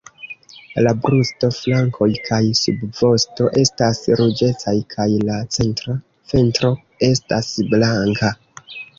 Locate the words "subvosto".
2.59-3.49